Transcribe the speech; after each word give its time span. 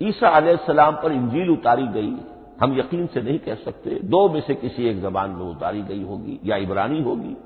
ईसा 0.00 0.56
सलाम 0.56 0.96
पर 0.96 1.12
इंजील 1.12 1.50
उतारी 1.50 1.86
गई। 1.88 2.16
हम 2.60 2.78
यकीन 2.78 3.06
से 3.06 3.22
नहीं 3.22 3.38
कह 3.38 3.54
सकते, 3.54 3.90
दो 3.90 4.28
में 4.28 4.40
से 4.40 4.54
किसी 4.54 4.88
एक 4.88 5.00
जबान 5.02 5.30
में 5.30 5.44
उतारी 5.46 5.82
गई 5.82 6.02
होगी 6.02 6.38
या 6.44 6.56
इबरानी 6.56 7.02
होगी। 7.02 7.36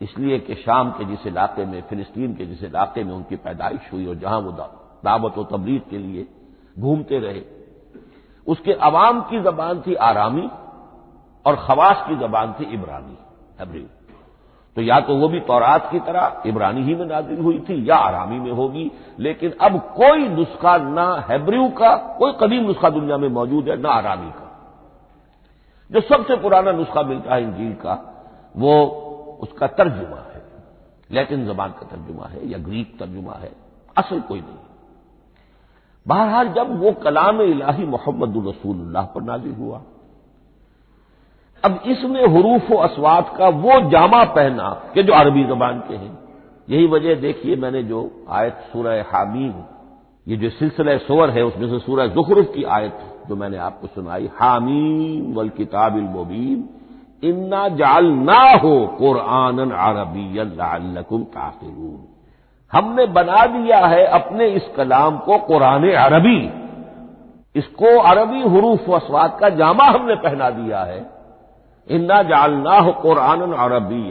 इसलिए 0.00 0.38
कि 0.38 0.54
शाम 0.54 0.90
के 0.90 1.04
जिस 1.04 1.26
इलाके 1.26 1.64
में, 1.64 1.80
फिलिस्तीन 1.82 2.34
के 2.34 2.46
जिस 2.46 2.62
इलाके 2.62 3.04
में 3.04 3.12
उनकी 3.12 3.36
पैदाइश 3.36 3.92
हुई 3.92 4.06
और 4.06 4.14
जहाँ 4.14 4.38
वो 4.40 4.52
दावत 4.52 5.38
व 5.38 5.44
तबलीग 5.52 5.82
के 5.90 5.98
लिए 5.98 6.26
घूमते 6.78 7.18
रहे, 7.18 7.42
उसके 8.46 8.72
अवाम 8.72 9.20
की 9.20 9.40
जबान 9.40 9.80
थी 9.80 9.94
आरामी 9.94 10.48
और 11.46 11.56
खवास 11.56 12.04
की 12.08 12.16
जबान 12.16 12.52
थी 12.52 12.64
इबरानी 12.74 13.16
हबरी 13.60 13.86
तो 14.76 14.82
या 14.82 15.00
तो 15.00 15.16
वो 15.16 15.28
भी 15.28 15.40
तौरात 15.40 15.88
की 15.90 16.00
तरह 16.00 16.42
इबरानी 16.46 16.82
ही 16.82 16.94
में 16.94 17.06
नाजिल 17.06 17.38
हुई 17.40 17.58
थी 17.58 17.88
या 17.90 17.96
आरामी 17.96 18.38
में 18.40 18.52
होगी, 18.52 18.90
लेकिन 19.18 19.52
अब 19.60 19.78
कोई 19.96 20.28
नुस्खा 20.28 20.76
ना 20.76 21.26
हैब्रू 21.30 21.68
का, 21.68 21.96
कोई 21.96 22.32
कदीम 22.40 22.66
नुस्खा 22.66 22.90
दुनिया 22.90 23.16
में 23.16 23.28
मौजूद 23.28 23.68
है, 23.68 23.80
ना 23.80 23.88
आरामी 23.88 24.30
का। 24.30 24.46
जो 25.90 26.00
सबसे 26.00 26.36
पुराना 26.36 26.72
नुस्खा 26.72 27.02
मिलता 27.02 27.34
है 27.34 27.42
इंजील 27.42 27.72
का, 27.74 27.94
वो 28.56 28.84
उसका 29.42 29.66
तर्जुमा 29.66 30.16
है। 30.16 30.42
लैटिन 31.10 31.46
जबान 31.46 31.70
का 31.70 31.86
तर्जुमा 31.86 32.26
है 32.26 32.48
या 32.48 32.58
ग्रीक 32.58 32.98
तर्जुमा 32.98 33.32
है, 33.32 33.52
असल 33.96 34.20
कोई 34.20 34.40
नहीं। 34.40 34.58
बहरहाल 36.06 36.48
जब 36.48 36.80
वो 36.80 36.92
कलाम 36.92 37.40
इलाही 37.42 37.84
मोहम्मद 37.84 38.46
रसूलुल्लाह 38.48 39.06
पर 39.06 39.22
नाजिल 39.22 39.54
हुआ 39.54 39.80
अब 41.64 41.80
इसमें 41.86 42.26
हरूफ 42.26 42.70
व 42.70 42.76
असवात 42.76 43.34
का 43.38 43.48
वो 43.48 43.80
जामा 43.90 44.24
पहना 44.24 44.68
कि 44.94 45.02
जो 45.02 45.12
अरबी 45.12 45.44
जबान 45.44 45.78
के 45.80 45.94
हैं। 45.94 46.18
यही 46.68 46.86
वजह 46.86 47.14
देखिए 47.14 47.56
मैंने 47.56 47.82
जो 47.82 48.10
आयत 48.30 48.58
सूरह 48.72 49.04
हामीम 49.12 49.52
ये 50.26 50.36
जो 50.36 50.50
सिलसिला 50.50 50.96
सोवर 50.96 51.30
है, 51.30 51.42
उसमें 51.42 51.68
से 51.68 51.78
सूरह 51.78 52.06
जुखरुफ 52.06 52.52
की 52.54 52.64
आयत 52.64 52.98
जो 53.28 53.36
मैंने 53.36 53.56
आपको 53.56 53.86
सुनाई, 53.86 54.28
हामीम 54.40 55.34
वल 55.34 55.48
किताब 55.48 55.96
मुबीन, 55.96 56.68
इन्ना 57.22 57.68
जाल 57.68 58.06
ना 58.06 58.40
हो 58.56 58.86
कुरान 58.98 59.70
अरबीकुम 59.70 61.22
ताकिलून। 61.22 61.98
हमने 62.72 63.06
बना 63.06 63.46
दिया 63.46 63.78
है 63.78 64.04
अपने 64.06 64.46
इस 64.46 64.68
कलाम 64.76 65.18
को 65.18 65.38
कुरान 65.38 65.90
अरबी। 65.90 66.40
इसको 67.54 67.98
अरबी 68.00 68.40
हरूफ 68.40 68.88
वसवाद 68.88 69.36
का 69.40 69.48
जामा 69.48 69.84
हमने 69.84 70.14
पहना 70.14 70.50
दिया 70.50 70.80
है। 70.80 71.19
इन्ना 71.90 72.22
जालना 72.22 72.80
कुरान 73.02 73.40
अरबी 73.54 74.02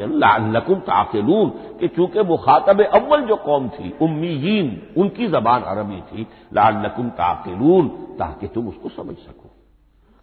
लकुम 0.53 0.79
ताकिलून, 0.81 1.50
कि 1.79 1.88
चूँकि 1.88 2.23
मुखातब 2.23 2.81
अव्वल 2.84 3.22
जो 3.25 3.35
कौम 3.40 3.67
थी 3.69 3.94
उम्मीन 4.01 4.67
उनकी 4.97 5.28
जबान 5.28 5.62
अरबी 5.63 6.01
थी 6.03 6.28
लाल 6.53 6.75
नकुम 6.85 7.09
ताकिलून, 7.16 7.88
ताकि 8.19 8.47
तुम 8.47 8.67
उसको 8.67 8.90
समझ 8.91 9.16
सको। 9.17 9.50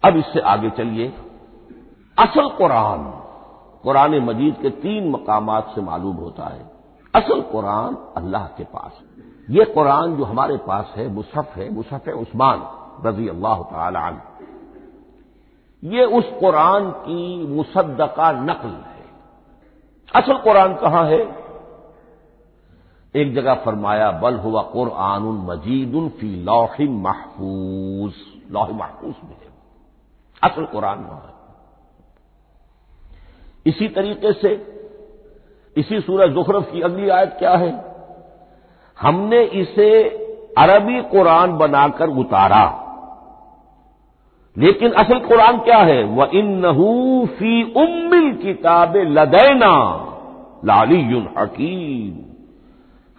अब 0.02 0.16
इससे 0.16 0.40
आगे 0.46 0.70
चलिए। 0.72 1.12
असल 2.18 2.48
कुरान 2.58 3.04
कुरान 3.84 4.18
मजीद 4.20 4.54
के 4.62 4.70
तीन 4.78 5.10
मकाम 5.10 5.48
से 5.74 5.80
मालूम 5.82 6.16
होता 6.16 6.44
है। 6.46 6.64
असल 7.14 7.40
कुरान 7.52 7.96
अल्लाह 8.16 8.46
के 8.56 8.64
पास 8.66 9.02
ये 9.48 9.64
कुरान 9.64 10.16
जो 10.16 10.24
हमारे 10.24 10.56
पास 10.66 10.92
है 10.96 11.08
मुसफ़ 11.08 11.58
है 11.58 11.68
मुसफ़ 11.74 12.08
उस्मान 12.12 12.62
रज़ी 13.06 13.28
अल्लाह 13.28 13.62
तन 13.64 14.20
ये 15.84 16.04
उस 16.04 16.25
कुरान 16.41 16.91
की 16.91 17.47
मुसद्दका 17.47 18.32
नकल 18.32 18.69
है। 18.69 19.04
असल 20.16 20.38
कुरान 20.38 20.75
कहाँ 20.75 21.06
है? 21.06 21.47
एक 23.16 23.34
जगह 23.34 23.54
फरमाया, 23.54 24.10
बल 24.10 24.34
हुआ 24.34 24.62
कुरान 24.62 25.22
मजीद 25.22 26.12
फ़ी 26.20 26.42
लौह 26.42 26.76
महफूज। 26.81 28.12
लौह 28.50 28.69
महफूज 28.69 29.15
में 29.25 29.36
है। 29.36 29.48
असल 30.42 30.65
कुरान 30.65 30.98
वहाँ 30.98 31.26
है। 31.26 31.36
इसी 33.66 33.88
तरीके 33.88 34.32
से, 34.32 34.76
इसी 35.76 36.00
सूरज 36.00 36.31
जुखरफ 36.31 36.72
की 36.72 36.81
अगली 36.81 37.09
आयत 37.09 37.36
क्या 37.38 37.50
है? 37.50 37.97
हमने 39.00 39.42
इसे 39.42 40.09
अरबी 40.59 41.03
कुरान 41.03 41.59
बनाकर 41.59 42.09
उतारा। 42.09 42.82
लेकिन 44.58 44.92
असल 44.92 45.18
कुरान 45.18 45.58
क्या 45.58 45.78
है? 45.78 46.04
वह 46.04 46.30
इन 46.34 46.62
फ़ी 47.38 47.62
उम्मिल 47.62 48.36
किताब 48.36 48.96
लदैना 48.96 50.02
लालीयुन 50.64 51.34
हकीम। 51.38 52.26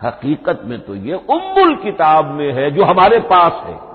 हकीकत 0.08 0.62
में 0.64 0.80
तो 0.80 0.96
ये 0.96 1.14
उम्मुल 1.14 1.76
किताब 1.76 2.26
में 2.26 2.54
है 2.54 2.72
जो 2.72 2.84
हमारे 2.84 3.20
पास 3.20 3.52
है। 3.66 3.88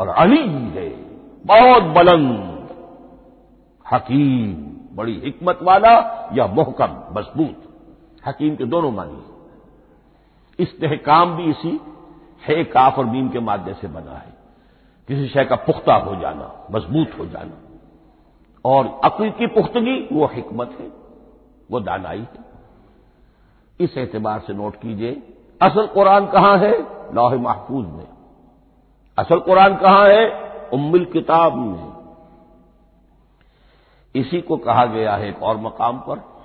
और 0.00 0.08
अली 0.08 0.48
है, 0.48 0.88
बहुत 1.46 1.82
बुलंद, 1.82 2.68
हकीम, 3.92 4.66
बड़ी 4.96 5.20
हिकमत 5.24 5.58
वाला 5.62 6.28
या 6.34 6.46
मोहकम, 6.46 7.20
मज़बूत। 7.20 7.62
हकीम 8.26 8.56
के 8.56 8.64
दोनों 8.64 8.92
मानी। 8.92 9.22
इस्तेहकाम 10.62 11.36
भी 11.36 11.44
इसी, 11.44 11.80
है 12.48 12.64
काफ 12.64 12.98
और 12.98 13.04
बीम 13.04 13.28
के 13.28 13.40
मादे 13.40 13.74
से 13.74 13.88
बना 13.88 14.16
है। 14.16 14.35
किसी 15.08 15.28
शय 15.28 15.44
का 15.44 15.56
पुख्ता 15.56 15.94
हो 15.94 16.16
जाना, 16.16 16.66
मज़बूत 16.70 17.18
हो 17.18 17.26
जाना। 17.26 17.78
और 18.64 19.00
अक्ल 19.04 19.30
की 19.30 19.46
पुख्तगी, 19.46 20.08
वो 20.12 20.26
हिकमत 20.26 20.76
है, 20.80 20.86
वो 21.70 21.80
दानाई 21.80 22.18
है। 22.18 22.46
इस 23.80 23.98
एतबार 23.98 24.40
से 24.40 24.54
नोट 24.54 24.76
कीजिए, 24.76 25.12
असल 25.62 25.86
कुरान 25.86 26.26
कहाँ 26.26 26.58
है? 26.58 26.96
लौह 27.14 27.34
महफूज 27.34 27.86
में। 27.86 28.08
असल 29.18 29.38
कुरान 29.38 29.76
कहाँ 29.76 30.08
है? 30.08 30.50
उम्मिल 30.72 31.04
किताब 31.04 31.54
में। 31.54 31.92
इसी 34.14 34.40
को 34.40 34.56
कहा 34.56 34.86
गया 34.86 35.16
है 35.16 35.28
एक 35.28 35.42
और 35.42 35.56
मकाम 35.56 35.98
पर। 35.98 36.35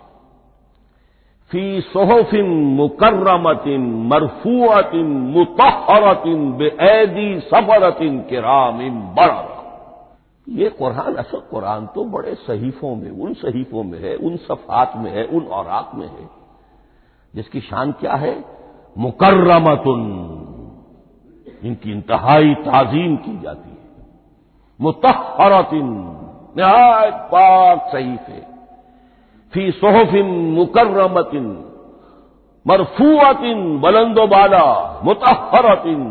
फ़ी 1.52 1.82
सोहफिन 1.82 2.50
मुकर्रमतिन, 2.50 3.82
मरफूअतिन 4.08 5.06
मुतहरतिन 5.06 6.52
बेदी 6.52 7.40
सफरतिन, 7.40 8.20
किरामिन 8.20 8.94
बड़ा 9.00 9.48
ये 10.50 10.70
कुरान, 10.70 11.16
असल 11.16 11.40
कुरान 11.40 11.88
तो 11.88 12.06
बड़े 12.06 12.36
सहीफों 12.36 12.96
में, 12.96 13.12
उन 13.12 13.34
सहीफों 13.34 13.84
में 13.84 14.00
है, 14.00 14.16
उन 14.16 14.38
सफात 14.38 14.94
में 14.96 15.12
है, 15.12 15.24
उन 15.26 15.44
औरात 15.46 15.92
में 15.96 16.08
है। 16.08 16.30
जिसकी 17.36 17.60
शान 17.60 17.92
क्या 17.92 18.14
है? 18.14 18.46
मुकर्रमतुन। 18.98 20.02
इनकी 21.64 21.92
इंतहाई 21.92 22.54
ताजीम 22.54 23.16
की 23.16 23.42
जाती 23.42 23.70
है। 23.70 24.08
मुतहरतिन 24.82 26.18
नहायत 26.58 27.14
पाक 27.14 27.90
सहीफ 27.92 28.30
फ़ी 29.54 29.72
सोहफिन 29.72 30.26
मुकर्रमतिन 30.56 31.48
मरफूअतिन 32.68 33.80
बुलंदोबाला 33.80 34.66
मुतहरतिन 35.04 36.04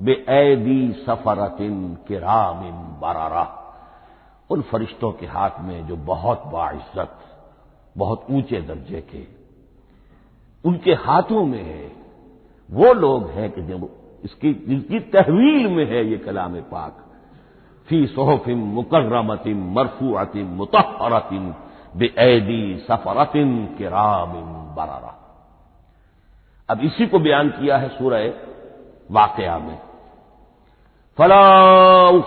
बेदी 0.00 0.92
सफरतिन 1.06 1.98
किरामिन 2.08 2.76
बरारा। 3.00 3.44
उन 4.50 4.62
फरिश्तों 4.62 5.12
के 5.12 5.26
हाथ 5.26 5.50
में 5.60 5.86
जो 5.86 5.96
बहुत 5.96 6.42
बाइज्जत, 6.46 7.18
बहुत 7.96 8.26
ऊँचे 8.30 8.60
दर्जे 8.60 9.00
के, 9.00 9.24
उनके 10.64 10.92
हाथों 10.92 11.44
में 11.46 11.62
है, 11.62 11.90
वो 12.70 12.92
लोग 12.92 13.30
हैं 13.30 13.50
कि 13.50 13.62
जब 13.62 13.88
इसकी 14.24 14.52
जिनकी 14.68 15.00
तहवील 15.00 15.68
में 15.68 15.84
है 15.86 16.06
ये 16.10 16.18
कलाम 16.18 16.54
पाक। 16.54 17.04
फ़ी 17.88 18.06
सोहफिम 18.06 18.58
मुकर्रमतिम 18.58 19.72
मरफूअतिम 19.72 20.46
मुतहरतिम 20.46 21.52
बेदी 21.92 22.62
सफरतिन 22.80 23.50
किरामिन 23.78 24.48
बरारा 24.76 25.14
अब 26.68 26.80
इसी 26.84 27.06
को 27.06 27.18
बयान 27.18 27.48
किया 27.50 27.76
है 27.76 27.88
सूरह 27.88 28.32
वाकया 29.10 29.58
में 29.58 29.78
फला 31.18 31.42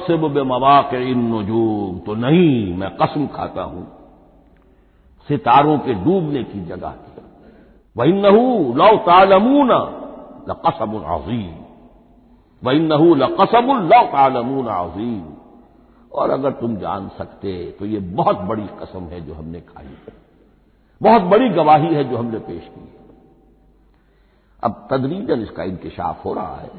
से 0.02 0.18
बे 0.30 0.44
मवाक 0.46 0.94
इन 0.94 1.26
नजूम 1.34 2.00
तो 2.00 2.16
नहीं 2.18 2.74
मैं 2.78 2.90
कसम 2.98 3.28
खाता 3.36 3.62
हूँ 3.64 3.88
सितारों 5.30 5.78
के 5.80 5.94
डूबने 6.04 6.44
की 6.44 6.66
जगह 6.66 6.90
की 6.90 7.16
वही 7.96 8.12
नहू 8.14 8.74
लौ 8.74 8.96
तालमून 9.06 9.72
लकसम 10.50 10.98
अजीम 11.14 11.54
वही 12.62 12.80
नहू 12.82 13.14
लकसम 13.16 13.72
लौ 13.84 14.04
तालमून 14.12 14.68
अजीम 14.70 15.35
और 16.16 16.30
अगर 16.30 16.52
तुम 16.52 16.76
जान 16.78 17.10
सकते 17.18 17.54
तो 17.80 17.86
ये 17.86 18.00
बहुत 18.16 18.40
बड़ी 18.48 18.68
कसम 18.82 19.04
है 19.06 19.22
जो 19.22 19.34
हमने 19.34 19.62
खाई 19.64 19.86
है। 19.86 20.14
बहुत 21.02 21.22
बड़ी 21.24 21.50
गवाही 21.52 21.94
है 21.96 22.04
जो 22.04 22.18
हमने 22.18 22.40
पेश 22.40 22.64
की 22.66 22.82
है। 22.82 22.94
अब 24.64 24.88
तदरीजन 24.92 25.42
इसका 25.42 25.64
इंकशाफ 25.64 26.26
हो 26.26 26.34
रहा 26.34 26.56
है 26.56 26.70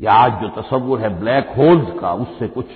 या 0.00 0.12
आज 0.14 0.40
जो 0.42 0.48
तस्वुर 0.52 1.00
है 1.00 1.08
ब्लैक 1.20 1.54
होल्स 1.56 1.98
का, 2.00 2.12
उससे 2.14 2.48
कुछ 2.48 2.66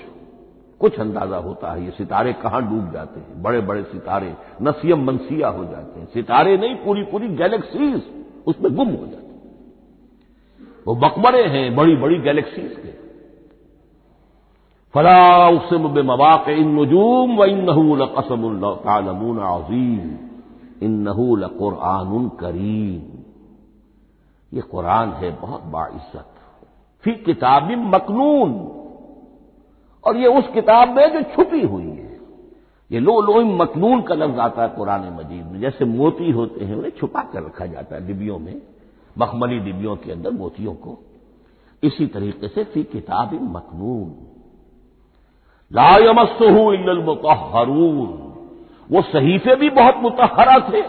कुछ 0.80 0.98
अंदाज़ा 1.00 1.36
होता 1.38 1.72
है। 1.72 1.84
ये 1.84 1.90
सितारे 1.90 2.32
कहाँ 2.32 2.60
डूब 2.62 2.92
जाते 2.92 3.20
हैं? 3.20 3.42
बड़े 3.42 3.60
बड़े 3.60 3.82
सितारे, 3.84 4.34
नसीम 4.62 5.04
मनसिया 5.04 5.48
हो 5.48 5.64
जाते 5.64 6.00
हैं। 6.00 6.06
सितारे 6.06 6.56
नहीं 6.56 6.74
पूरी 6.76 7.02
पूरी 7.04 7.28
गैलेक्सीज 7.36 8.02
उसमें 8.46 8.74
गुम 8.74 8.88
हो 8.88 9.06
जाते 9.06 9.16
हैं। 9.16 9.26
वो 10.86 10.94
मकबरे 10.96 11.42
हैं 11.48 11.74
बड़ी 11.76 11.96
बड़ी 11.96 12.18
गैलेक्सीज 12.20 12.76
के। 12.76 12.92
फला 14.94 15.48
उसम 15.48 15.86
मवाक 16.02 16.48
इन 16.50 16.68
नजूम 16.78 17.36
व 17.38 17.44
इन 17.44 17.64
नहूल 17.64 18.04
कसमून 18.16 19.38
अजीम 19.46 20.08
इन 20.82 20.98
नहूल 21.02 21.46
कुरान 21.58 22.28
करीम 22.40 23.00
ये 24.52 24.60
कुरान 24.70 25.12
है 25.12 25.30
बहुत 25.40 25.62
बाइज्जत 25.72 26.34
फिर 27.04 27.22
किताबी 27.26 27.76
मकनून 27.86 28.52
और 30.04 30.16
ये 30.16 30.28
उस 30.38 30.48
किताब 30.54 30.94
में 30.96 31.08
जो 31.12 31.22
छुपी 31.34 31.60
हुई 31.64 31.84
है 31.84 32.16
ये 32.90 33.00
लो 33.00 33.20
लो 33.20 33.40
मकनून 33.56 34.02
का 34.02 34.14
लफ्ज 34.14 34.38
आता 34.40 34.62
है 34.62 34.68
कुरान 34.68 35.02
मजीद 35.14 35.44
में 35.46 35.60
जैसे 35.60 35.84
मोती 35.84 36.30
होते 36.30 36.64
हैं 36.64 36.76
उन्हें 36.76 36.90
छुपा 37.00 37.22
कर 37.32 37.42
रखा 37.42 37.66
जाता 37.66 37.94
है 37.94 38.06
डिबियों 38.06 38.38
में 38.38 38.60
मखमली 39.16 39.58
डिबियों 39.60 39.96
के 39.96 40.12
अंदर 40.12 40.30
मोतियों 40.32 40.74
को 40.82 40.98
इसी 41.82 42.06
तरीके 42.14 42.48
से 42.48 42.64
फ़ी 42.64 42.82
किताब 42.92 43.34
मकनून 43.52 44.08
लायमस्हू 45.72 46.72
इल्लुतहरून 46.72 48.16
वो 48.90 49.02
सहीफे 49.02 49.54
भी 49.56 49.70
बहुत 49.70 49.96
मुतहरा 49.96 50.58
थे 50.68 50.82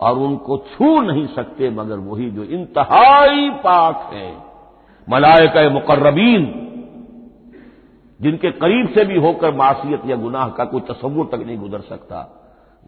और 0.00 0.18
उनको 0.18 0.56
छू 0.68 1.00
नहीं 1.00 1.26
सकते, 1.26 1.70
मगर 1.70 1.98
वही 1.98 2.30
जो 2.30 2.44
इंतहाई 2.44 3.50
पाक 3.50 4.10
है। 4.12 4.30
मलायक 5.08 5.72
मुकर्रबीन, 5.72 6.44
जिनके 8.20 8.50
करीब 8.50 8.88
से 8.88 9.04
भी 9.04 9.18
होकर 9.18 9.54
मासीत 9.54 10.06
या 10.06 10.16
गुनाह 10.16 10.48
का 10.48 10.64
कोई 10.64 10.80
तस्वुर 10.80 11.28
तक 11.32 11.44
नहीं 11.46 11.58
गुजर 11.58 11.80
सकता, 11.80 12.20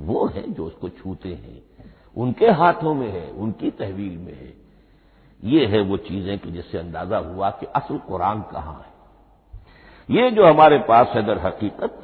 वो 0.00 0.26
है 0.26 0.42
जो 0.52 0.64
उसको 0.64 0.88
छूते 0.88 1.28
हैं। 1.28 1.62
उनके 2.16 2.50
हाथों 2.50 2.94
में 2.94 3.08
है, 3.08 3.30
उनकी 3.30 3.70
तहवील 3.70 4.16
में 4.18 4.32
है। 4.32 4.52
ये 5.42 5.66
है 5.66 5.80
वो 5.80 5.96
चीज़ें 5.96 6.38
कि 6.38 6.50
जिससे 6.50 6.78
अंदाज़ा 6.78 7.18
हुआ 7.18 7.50
कि 7.50 7.66
असल 7.66 7.98
कुरान 7.98 8.40
कहाँ 8.52 8.74
है। 8.74 9.00
ये 10.10 10.30
जो 10.30 10.44
हमारे 10.44 10.78
पास 10.88 11.12
है 11.14 11.22
दर 11.22 11.38
हकीकत, 11.38 12.00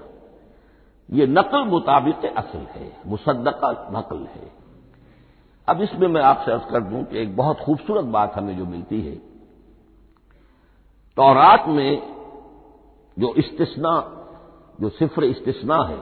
ये 1.09 1.27
नकल 1.29 1.65
मुताबिक 1.67 2.25
असल 2.27 2.67
है, 2.73 2.91
मुसद्दका 3.07 3.71
नकल 3.93 4.27
है। 4.35 4.51
अब 5.69 5.81
इसमें 5.83 6.07
मैं 6.09 6.23
आपसे 6.23 6.53
अर्ज़ 6.53 6.65
कर 6.65 6.81
दूँ 6.81 7.03
कि 7.05 7.19
एक 7.19 7.37
बहुत 7.37 7.61
खूबसूरत 7.61 8.05
बात 8.07 8.35
हमें 8.37 8.57
जो 8.59 8.65
मिलती 8.67 9.01
है, 9.01 9.15
तौरात 11.17 11.65
में 11.69 12.03
जो 13.17 13.33
इस्तिसना, 13.35 13.95
जो 14.81 14.89
सिफर 14.91 15.25
इस्तिसना 15.25 15.83
है 15.85 15.99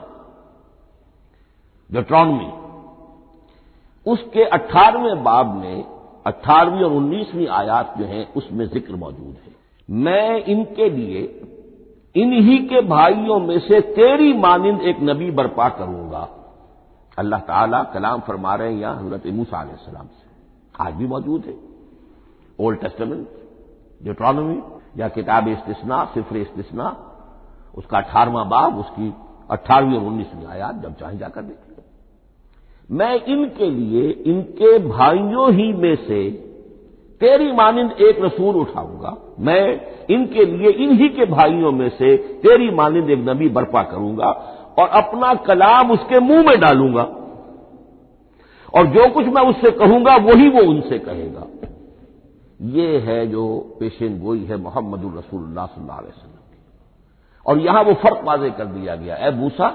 जोट्रॉनमी 1.90 2.52
उसके 4.06 4.44
अट्ठारहवें 4.44 5.22
बाब 5.24 5.54
में 5.54 5.84
अट्ठारहवीं 6.26 6.82
और 6.84 6.92
उन्नीसवीं 6.92 7.46
आयात 7.48 7.94
जो 7.98 8.04
है, 8.04 8.24
उसमें 8.36 8.66
ज़िक्र 8.66 8.96
मौजूद 8.96 9.36
है। 9.36 9.52
मैं 9.88 10.44
इनके 10.44 10.88
लिए 10.90 11.22
इन्हीं 12.14 12.58
के 12.68 12.80
भाइयों 12.80 13.38
में 13.40 13.58
से 13.58 13.80
तेरी 13.94 14.32
मानिंद 14.32 14.80
एक 14.82 14.96
नबी 15.02 15.30
बर्पा 15.30 15.68
करूँगा। 15.68 16.28
अल्लाह 17.18 17.40
ताला 17.40 17.82
कलाम 17.84 18.20
फरमा 18.20 18.54
रहे 18.54 18.72
हैं 18.72 18.80
यहाँ 18.80 18.96
हज़रत 18.96 19.26
मूसा 19.34 19.64
सलाम 19.76 20.06
से। 20.06 20.84
आज 20.84 20.94
भी 20.94 21.06
मौजूद 21.06 21.44
है। 21.44 21.54
ओल्ड 22.58 22.80
टेस्टमेंट 22.80 23.26
जोट्रॉनमी 24.02 24.60
या 24.98 25.08
किताब 25.08 25.48
इस्तिसना, 25.48 26.04
सिफर 26.04 26.36
इस्तिसना, 26.36 26.86
उसका 27.74 27.98
अठारहवां 27.98 28.48
बाब, 28.48 28.78
उसकी 28.78 29.12
अट्ठारहवीं 29.50 29.96
और 29.96 30.04
उन्नीसवीं 30.04 30.46
आयात 30.46 30.74
जब 30.74 30.94
चाहे 30.94 31.16
जाकर 31.18 31.42
देखें 31.42 31.72
मैं 32.90 33.14
इनके 33.24 33.70
लिए, 33.70 34.10
इनके 34.10 34.78
भाइयों 34.78 35.52
ही 35.52 35.72
में 35.72 35.94
से 35.96 36.20
तेरी 37.24 37.52
मानिंद 37.52 37.92
एक 38.00 38.20
रसूल 38.20 38.56
उठाऊँगा। 38.56 39.16
मैं 39.40 39.60
इनके 40.10 40.44
लिए, 40.44 40.70
इन्हीं 40.70 41.08
के 41.10 41.24
भाइयों 41.26 41.72
में 41.72 41.88
से 41.88 42.16
तेरी 42.42 42.70
मानिंद 42.70 43.10
एक 43.10 43.18
नबी 43.28 43.48
बर्पा 43.48 43.82
करूँगा 43.82 44.30
और 44.78 44.88
अपना 44.98 45.34
कलाम 45.34 45.90
उसके 45.90 46.20
मुँह 46.20 46.42
में 46.42 46.58
डालूँगा। 46.60 47.02
और 48.74 48.86
जो 48.86 49.08
कुछ 49.10 49.26
मैं 49.26 49.42
उससे 49.42 49.70
कहूँगा, 49.70 50.16
वही 50.16 50.48
वो 50.48 50.62
उनसे 50.70 50.98
कहेगा। 50.98 51.46
ये 52.60 52.98
है 52.98 53.26
जो 53.26 53.46
पेशेन 53.80 54.20
गोई 54.20 54.44
है 54.44 54.56
मोहम्मद 54.56 55.12
रसूलुल्लाह 55.18 55.66
और 57.46 57.58
यहाँ 57.58 57.82
वो 57.82 57.94
फ़र्क 57.94 58.20
वाजे 58.24 58.50
कर 58.50 58.64
दिया 58.64 58.96
गया। 58.96 59.16
ए 59.16 59.30
मूसा, 59.30 59.68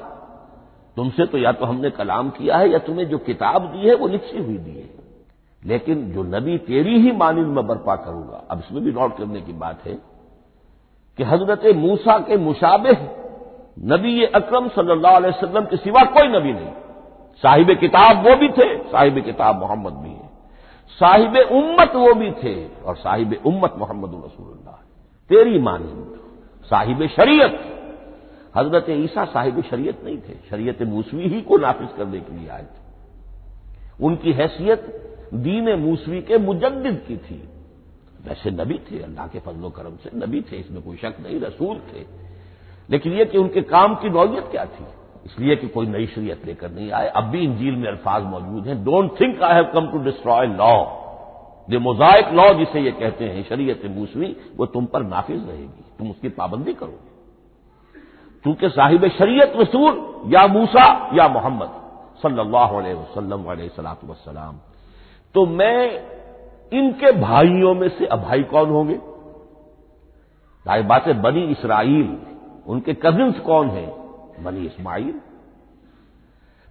तुमसे 0.97 1.25
तो 1.25 1.37
या 1.37 1.51
तो 1.51 1.65
हमने 1.65 1.89
कलाम 1.89 2.29
किया 2.29 2.57
है 2.57 2.69
या 2.69 2.77
तुम्हें 2.77 3.09
जो 3.09 3.17
किताब 3.17 3.65
दी 3.65 3.87
है 3.87 3.95
वो 3.95 4.07
लिखी 4.07 4.37
हुई 4.37 4.57
दी 4.57 4.71
है। 4.71 4.98
लेकिन 5.63 6.11
जो 6.11 6.23
नबी 6.25 6.57
तेरी 6.57 6.99
ही 6.99 7.11
मानिंद 7.11 7.47
में 7.47 7.65
बर्पा 7.67 7.95
करूँगा, 7.95 8.43
अब 8.51 8.59
इसमें 8.59 8.83
भी 8.83 8.91
नोट 8.91 9.17
करने 9.17 9.41
की 9.41 9.53
बात 9.53 9.85
है 9.85 9.93
कि 11.19 11.23
हज़रत 11.23 11.65
मूसा 11.75 12.17
के 12.19 12.37
मुशाबे 12.37 12.91
नबी 13.87 14.23
अक्रम 14.25 14.65
वसल्लम 14.67 15.65
के 15.65 15.77
सिवा 15.77 16.03
कोई 16.13 16.27
नबी 16.29 16.53
नहीं। 16.53 16.71
साहिब 17.43 17.77
किताब 17.79 18.27
वो 18.27 18.35
भी 18.35 18.49
थे, 18.49 18.77
साहिब 18.85 19.23
किताब 19.25 19.59
मोहम्मद 19.59 19.93
भी 19.93 20.09
है। 20.09 20.27
साहिब 20.99 21.35
उम्मत 21.53 21.95
वो 21.95 22.13
भी 22.13 22.31
थे 22.33 22.55
और 22.83 22.95
साहिब 22.97 23.41
उम्मत 23.45 23.75
मोहम्मद 23.77 24.11
रसूलुल्लाह 24.15 24.75
तेरी 25.29 25.59
मानिंद, 25.59 26.19
साहिब 26.71 27.05
शरीयत। 27.09 27.59
हज़रत 28.55 28.85
ईसा 28.89 29.25
साहिब 29.25 29.61
शरीयत 29.61 30.03
नहीं 30.03 30.17
थे, 30.19 30.35
शरीयत 30.49 30.81
मूसवी 30.83 31.27
ही 31.27 31.41
को 31.41 31.57
नाफिज 31.57 31.89
करने 31.97 32.19
के 32.19 32.35
लिए 32.35 32.49
आए 32.49 32.63
थे। 32.63 34.05
उनकी 34.05 34.31
हैसियत 34.33 34.81
दीन 35.33 35.79
मूसवी 35.79 36.21
के 36.21 36.37
मुजद्दिद 36.37 37.05
की 37.07 37.17
थी। 37.17 37.49
वैसे 38.27 38.51
नबी 38.51 38.81
थे, 38.91 39.03
अल्लाह 39.03 39.27
के 39.27 39.39
फजलो 39.39 39.69
करम 39.69 39.95
से 39.95 40.09
नबी 40.15 40.41
थे, 40.41 40.55
इसमें 40.55 40.83
कोई 40.83 40.97
शक 40.97 41.15
नहीं, 41.21 41.39
रसूल 41.39 41.77
थे। 41.77 42.05
लेकिन 42.89 43.13
यह 43.13 43.25
कि 43.25 43.37
उनके 43.37 43.61
काम 43.61 43.95
की 43.95 44.09
नौयत 44.09 44.43
क्या 44.51 44.65
थी? 44.65 44.85
इसलिए 45.25 45.55
कि 45.55 45.67
कोई 45.67 45.87
नई 45.87 46.05
शरीयत 46.05 46.45
लेकर 46.45 46.71
नहीं 46.71 46.91
आए। 46.91 47.07
अब 47.07 47.23
भी 47.23 47.39
इंजील 47.39 47.75
में 47.75 47.87
अल्फाज 47.87 48.23
मौजूद 48.23 48.67
हैं 48.67 48.83
don't 48.83 49.21
think 49.21 49.41
I 49.41 49.53
have 49.53 49.63
come 49.63 49.87
to 49.87 49.97
destroy 49.97 50.47
law 50.47 50.85
जो 51.69 51.79
मोजाइक 51.79 52.33
लॉ 52.33 52.53
जिसे 52.53 52.81
ये 52.81 52.91
कहते 52.91 53.25
हैं, 53.25 53.43
शरीयत 53.43 53.81
मूसवी, 53.85 54.37
वो 54.57 54.65
तुम 54.65 54.85
पर 54.85 55.03
नाफिज 55.03 55.49
रहेगी। 55.49 55.83
तुम 55.99 56.11
उसकी 56.11 56.29
पाबंदी 56.29 56.73
करोगे। 56.73 57.09
चूँकि 58.43 58.69
साहिब 58.69 59.07
शरीयत 59.07 59.53
रसूल, 59.55 60.21
या 60.33 60.47
मूसा, 60.47 61.09
या 61.13 61.27
मोहम्मद, 61.27 61.71
सल्लल्लाहु 62.23 62.77
अलैहि 62.77 62.93
वसल्लम 62.93 63.41
वसलाम 64.09 64.59
तो 65.33 65.45
मैं 65.45 66.09
इनके 66.73 67.11
भाइयों 67.11 67.75
में 67.75 67.89
से 67.89 68.05
अब 68.05 68.21
भाई 68.21 68.43
कौन 68.43 68.69
होंगे? 68.69 68.93
भाई 70.65 70.83
बातें 70.83 71.21
बनी 71.21 71.43
इसराइल 71.43 72.17
उनके 72.67 72.93
कजिन्स 72.93 73.39
कौन 73.39 73.67
हैं? 73.69 73.99
बनी 74.43 74.65
इस्माइल। 74.65 75.21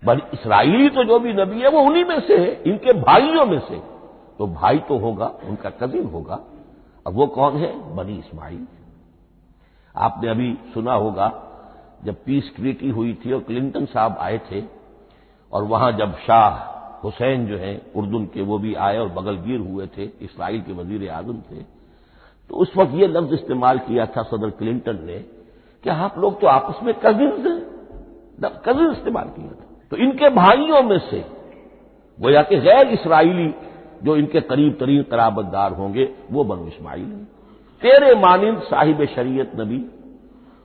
बनी 0.05 0.23
इसराइली 0.35 0.89
तो 0.89 1.05
जो 1.05 1.19
भी 1.19 1.33
नबी 1.33 1.61
है, 1.61 1.69
वो 1.69 1.81
उन्हीं 1.81 2.05
में 2.05 2.21
से 2.21 2.39
है, 2.39 2.63
इनके 2.63 2.93
भाइयों 2.93 3.47
में 3.47 3.59
से। 3.59 3.83
तो 4.39 4.47
भाई 4.47 4.79
तो 4.79 4.99
होगा, 4.99 5.27
उनका 5.45 5.71
कजिन 5.71 6.05
होगा। 6.05 6.35
अब 7.07 7.15
वो 7.15 7.27
कौन 7.27 7.57
है? 7.57 7.97
बनी 7.97 8.19
इस्माइल। 8.19 8.67
आपने 9.97 10.31
अभी 10.31 10.59
सुना 10.75 10.93
होगा, 10.93 11.43
जब 12.05 12.15
पीस 12.25 12.53
ट्रीटी 12.57 12.91
हुई 12.91 13.19
थी 13.27 13.33
और 13.33 13.41
क्लिंटन 13.41 13.87
साहब 13.87 14.17
आए 14.19 14.39
थे, 14.39 14.65
और 15.53 15.63
वहाँ 15.63 15.93
जब 15.93 16.15
शाह 16.15 16.78
हुसैन 17.05 17.47
जो 17.47 17.57
है 17.57 17.81
उर्दून 17.97 18.25
के 18.27 18.43
वो 18.43 18.59
भी 18.59 18.75
आए 18.77 18.99
और 18.99 19.09
बगलगीर 19.09 19.61
हुए 19.61 19.87
थे, 19.87 20.05
इसराइल 20.05 20.61
के 20.61 20.73
वज़ीर 20.73 21.09
आज़म 21.11 21.41
थे। 21.43 21.63
तो 22.51 22.57
उस 22.57 22.73
वक्त 22.77 22.95
ये 22.95 23.07
लफ्ज 23.07 23.33
इस्तेमाल 23.35 23.79
किया 23.79 24.07
था 24.07 24.23
सदर 24.25 24.51
क्लिंटन 24.51 24.99
ने 25.05 25.19
कि 25.85 25.91
आप 25.91 26.19
लोग 26.19 26.41
तो 26.41 26.47
आपस 26.49 26.83
में 26.83 26.95
कजिन्स 26.97 27.47
हैं। 27.47 28.51
कजिन 28.67 28.91
इस्तेमाल 28.91 29.29
किया 29.29 29.51
था। 29.51 29.67
तो 29.93 29.97
इनके 29.97 30.29
भाइयों 30.31 30.83
में 30.83 30.99
से, 31.01 31.25
गोया 32.19 32.43
कि 32.43 32.57
गैर 32.61 32.89
इसराइली 32.91 33.53
जो 34.05 34.17
इनके 34.17 34.41
करीब 34.43 34.73
तरीन 34.73 35.03
कराबतदार 35.03 35.73
होंगे, 35.73 36.09
वो 36.31 36.45
बनो 36.45 36.67
इस्माइल 36.67 37.03
हैं। 37.03 37.25
तेरे 37.83 38.15
मानिंद 38.15 38.59
साहिब 38.63 39.05
शरीयत 39.07 39.53
नबी, 39.57 39.85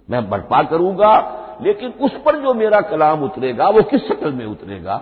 मैं 0.10 0.30
बर्पा 0.30 0.62
करूँगा, 0.64 1.14
लेकिन 1.62 1.94
उस 2.02 2.12
पर 2.26 2.40
जो 2.42 2.54
मेरा 2.54 2.80
कलाम 2.82 3.24
उतरेगा, 3.24 3.70
वो 3.70 3.82
किस 3.84 4.08
शक्ल 4.08 4.32
में 4.32 4.46
उतरेगा? 4.46 4.96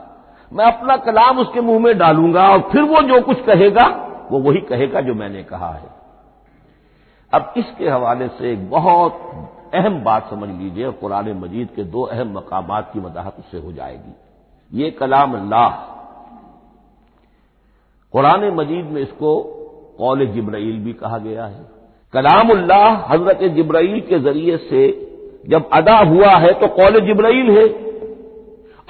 मैं 0.52 0.66
अपना 0.66 0.96
कलाम 1.00 1.38
उसके 1.40 1.62
मुँह 1.62 1.80
में 1.80 1.98
डालूँगा 1.98 2.48
और 2.48 2.60
फिर 2.72 2.82
वो 2.84 3.02
जो 3.04 3.22
कुछ 3.22 3.42
कहेगा, 3.46 3.88
वो 4.32 4.40
वही 4.40 4.62
कहेगा 4.64 5.02
जो 5.02 5.14
मैंने 5.16 5.44
कहा 5.44 5.72
है। 5.72 5.90
अब 7.32 7.54
इसके 7.58 7.90
हवाले 7.90 8.28
से 8.30 8.52
एक 8.52 8.70
बहुत 8.70 9.20
अहम 9.76 10.00
बात 10.04 10.30
समझ 10.30 10.50
लीजिए 10.52 10.90
कुरान 11.00 11.30
मजीद 11.40 11.68
के 11.76 11.84
दो 11.86 12.02
अहम 12.06 12.32
मकाम 12.38 12.80
की 12.84 13.00
वजाहत 13.00 13.36
उससे 13.40 13.58
हो 13.58 13.72
जाएगी। 13.72 14.14
ये 14.72 14.90
कलाम 14.94 15.34
अल्लाह। 15.36 15.70
कुरान 18.14 18.44
मजीद 18.56 18.86
में 18.86 19.02
इसको 19.02 19.38
कौल 19.98 20.26
जिब्राइल 20.28 20.80
भी 20.80 20.94
कहा 20.96 21.18
गया 21.20 21.46
है। 21.46 21.66
कलामुल्लाह 22.14 22.96
हज़रत 23.08 23.44
जिब्राइल 23.54 24.00
के 24.02 24.20
ज़रिए 24.20 24.58
से 24.60 24.82
जब 25.50 25.70
अदा 25.74 25.98
हुआ 26.00 26.32
है 26.38 26.52
तो 26.54 26.68
कौल 26.76 27.00
जिब्राइल 27.06 27.52
है। 27.52 27.68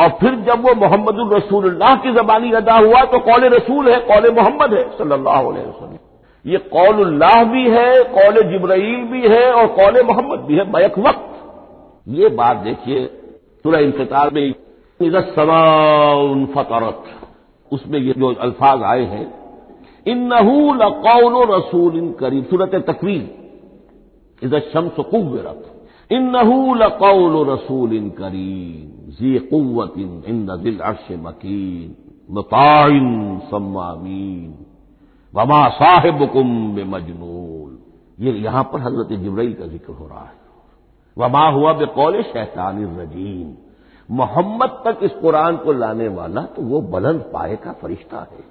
और 0.01 0.09
फिर 0.19 0.35
जब 0.45 0.61
वो 0.61 0.73
मोहम्मद 0.77 1.33
रसूल्लाह 1.33 1.95
की 2.03 2.11
जबानी 2.13 2.51
अदा 2.53 2.77
हुआ 2.77 3.01
तो 3.05 3.19
कौल 3.21 3.43
रसूल 3.53 3.89
है, 3.89 3.97
कौल 4.03 4.29
मोहम्मद 4.35 4.73
है, 4.73 4.83
सल्लल्लाहु 4.97 5.51
अलैहि 5.51 5.65
वसल्लम। 5.67 5.97
ये 6.45 6.57
कौल्लाह 6.69 7.43
भी 7.45 7.63
है, 7.69 8.03
कौल 8.13 8.41
जिब्राइल 8.51 9.01
भी 9.07 9.21
है, 9.27 9.43
और 9.51 9.67
कौल 9.75 10.01
मोहम्मद 10.03 10.39
भी 10.47 10.55
है, 10.55 10.63
बैक 10.71 10.99
वक्त। 10.99 11.27
ये 12.11 12.29
बात 12.35 12.57
देखिए, 12.59 13.05
सुरह 13.65 13.79
इंतज़ार 13.81 14.29
में 14.33 14.53
समान 15.29 16.45
फतरत। 16.55 17.03
उसमें 17.71 17.99
ये 17.99 18.13
जो 18.13 18.33
अल्फाज 18.41 18.83
आए 18.85 19.03
हैं 19.05 19.25
इन 20.05 20.17
नहू 20.27 20.73
लकौल 20.75 21.35
रसूल 21.49 21.97
इन 21.97 22.11
करीब 22.19 22.43
सूरत 22.45 22.73
तकवीर 22.87 23.23
इधर 24.41 24.59
शम्स 24.73 24.95
कुव्वरत। 25.11 25.61
इन 26.11 26.29
नहू 26.31 26.73
लकौल 26.75 27.33
रसूल 27.49 27.93
इन 27.95 28.09
करीब 28.17 28.90
जी 29.11 29.37
कुत 29.47 29.97
इन 29.97 30.45
दिल 30.63 30.79
अर्श 30.81 31.07
मकीन 31.19 31.95
मुताइन 32.29 33.07
सम्मामीन 33.49 34.53
वमा 35.33 35.67
साहिब 35.71 36.25
कुम 36.33 36.51
मजनूल 36.89 37.77
ये 38.19 38.31
यहाँ 38.39 38.63
पर 38.73 38.81
हज़रत 38.81 39.17
जबरईल 39.19 39.53
का 39.53 39.67
ज़िक्र 39.67 39.93
हो 39.93 40.07
रहा 40.07 40.23
है 40.23 40.39
वमा 41.17 41.47
हुआ 41.49 41.73
बेकौल 41.73 42.21
शैतान 42.23 42.83
रजीम 42.99 43.53
मोहम्मद 44.09 44.81
तक 44.85 45.03
इस 45.03 45.11
कुरान 45.21 45.57
को 45.57 45.73
लाने 45.73 46.07
वाला 46.09 46.41
तो 46.55 46.61
वो 46.63 46.81
बुलंद 46.91 47.21
पाए 47.33 47.55
का 47.55 47.71
फरिश्ता 47.81 48.27
है 48.31 48.43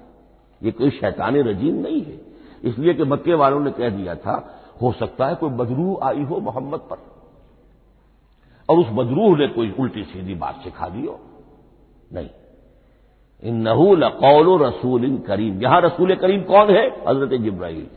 ये 0.61 0.71
कोई 0.71 0.89
शैतान 0.91 1.35
रजीम 1.47 1.75
नहीं 1.77 2.01
है 2.01 2.19
इसलिए 2.63 2.93
कि 2.93 3.03
मक्के 3.05 3.35
वालों 3.35 3.59
ने 3.59 3.71
कह 3.71 3.89
दिया 3.89 4.15
था 4.17 4.35
हो 4.81 4.91
सकता 4.91 5.27
है 5.27 5.35
कोई 5.35 5.49
बदरू 5.57 5.97
आई 6.03 6.23
हो 6.23 6.39
मोहम्मद 6.39 6.79
पर 6.89 6.97
और 8.71 8.77
उस 8.77 8.87
बदरूह 8.87 9.37
ने 9.37 9.47
कोई 9.47 9.73
उल्टी 9.79 10.03
सीधी 10.03 10.35
बात 10.35 10.55
सिखा 10.63 10.87
दी 10.87 11.07
हो? 11.07 11.19
नहीं। 12.13 12.29
इन 13.43 13.55
नहूल 13.55 14.09
कौल 14.09 14.63
रसूल 14.63 15.05
इन 15.05 15.17
करीम। 15.17 15.61
यहाँ 15.61 15.81
रसूल 15.81 16.15
करीम 16.15 16.41
कौन 16.41 16.69
है? 16.69 16.87
हज़रत 17.07 17.41
जब्राइल। 17.41 17.87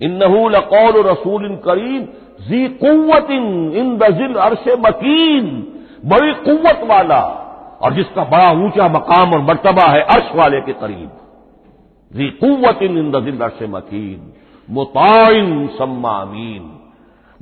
इन 0.00 0.10
नहूल 0.10 0.54
कौल 0.56 1.02
रसूल 1.06 1.46
इन 1.46 1.56
करीम। 1.56 2.02
जी 2.48 2.68
कुत 2.68 3.30
इन 3.30 3.72
इन 3.74 3.98
दजिल 3.98 4.34
अरश 4.34 4.64
मकीन। 4.68 5.72
बड़ी 6.04 6.32
कुत 6.32 6.88
वाला। 6.90 7.36
और 7.82 7.94
जिसका 7.94 8.24
बड़ा 8.24 8.50
ऊँचा 8.50 8.88
मकाम 8.88 9.32
और 9.32 9.40
मर्तबा 9.40 9.82
है 9.82 10.02
अर्श 10.02 10.34
वाले 10.34 10.60
के 10.60 10.72
करीब। 10.72 11.10
जी 12.12 12.26
कुत 12.44 12.82
इन 12.82 12.98
इन 12.98 13.10
दजिल 13.10 13.40
अरश 13.40 13.58
मकीन। 13.62 14.32
मुताइन 14.70 15.68
सम्मामीन। 15.68 16.79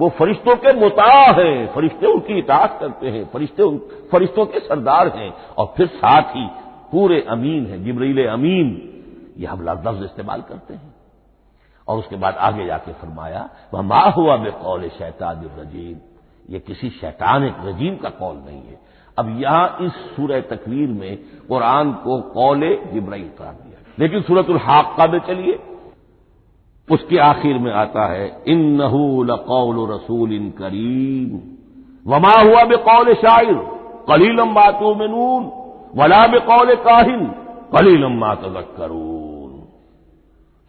वो 0.01 0.09
फरिश्तों 0.09 0.57
के 0.57 0.73
मुता 0.73 1.13
हैं, 1.13 1.75
फरिश्ते 1.75 2.07
उनकी 2.07 2.39
इताज 2.39 2.71
करते 2.81 3.09
हैं, 3.09 3.31
फरिश्ते 3.33 3.79
फरिश्तों 4.13 4.47
के 4.47 4.61
सरदार 4.61 5.09
हैं, 5.09 5.35
और 5.59 5.75
फिर 5.77 5.87
साथ 5.87 6.23
ही 6.23 6.49
पूरे 6.93 7.27
अमीन 7.29 7.67
है, 7.67 7.85
जिब्रील 7.85 8.27
अमीन, 8.27 8.95
ये 9.39 9.47
हम 9.47 9.63
लफ्ज 9.63 10.05
इस्तेमाल 10.05 10.41
करते 10.41 10.75
हैं। 10.75 10.95
और 11.89 11.99
उसके 11.99 12.17
बाद 12.17 12.35
आगे 12.35 12.67
जाके 12.67 12.93
फरमाया 12.93 13.51
वह 13.75 13.83
मा 13.83 14.01
हुआ 14.01 14.37
बेकौल 14.37 14.89
शैतान 14.89 15.51
रजीम? 15.59 15.97
ये 16.51 16.59
किसी 16.59 16.91
शैतान 16.91 17.55
रजीम 17.65 17.97
का 17.97 18.11
कौल 18.11 18.37
नहीं 18.37 18.63
है। 18.63 18.81
अब 19.19 19.41
यहाँ 19.41 19.77
इस 19.81 19.93
सूरह 19.93 20.41
तकवीर 20.41 20.89
में 20.89 21.19
कुरान 21.49 21.93
को 21.93 22.21
कौल 22.21 22.91
जिब्राइल 22.93 23.31
करार 23.39 23.53
दिया। 23.53 23.93
लेकिन 23.99 24.23
सूरतुल 24.23 24.57
हाका 24.57 25.07
में 25.07 25.19
चलिए। 25.19 25.68
उसके 26.89 27.19
आखिर 27.21 27.59
में 27.59 27.73
आता 27.75 28.07
है 28.07 28.27
इन 28.49 28.61
नहूल 28.77 29.37
कौल 29.47 29.77
रसूल 29.91 30.33
इन 30.33 30.51
करीम। 30.59 31.39
वमा 32.07 32.33
हुआ 32.41 32.65
बेकौल 32.65 33.13
शायर 33.17 33.55
कलीलम 34.09 34.55
बातों 34.55 34.95
में 34.95 35.09
नून 35.09 35.51
वला 35.95 36.27
बेकौल 36.27 36.75
काहिन 36.85 37.27
कलीलम्मा 37.73 38.35
तजक्करून। 38.37 39.53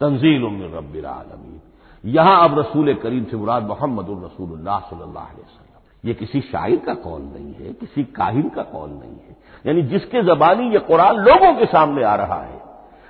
तंजील 0.00 0.44
रबिल 0.74 1.06
आलमीन। 1.06 1.60
यहाँ 2.04 2.36
अब 2.44 2.58
रसूल 2.58 2.92
करीम 2.96 3.24
से 3.24 3.36
मुराद 3.36 3.66
मोहम्मद 3.66 4.06
रसूलुल्लाह 4.24 4.80
सल्लल्लाहु 4.90 5.58
ये 6.04 6.14
किसी 6.14 6.40
शायर 6.42 6.76
का 6.76 6.94
कौल 6.96 7.20
नहीं 7.22 7.52
है, 7.54 7.72
किसी 7.72 8.04
काहिन 8.16 8.48
का 8.48 8.62
कौल 8.64 8.90
नहीं 8.90 9.16
है। 9.18 9.36
यानी 9.66 9.82
जिसके 9.88 10.22
जबानी 10.24 10.68
ये 10.72 10.78
कुरान 10.80 11.16
लोगों 11.18 11.52
के 11.54 11.66
सामने 11.66 12.04
आ 12.04 12.14
रहा 12.14 12.40
है 12.42 12.58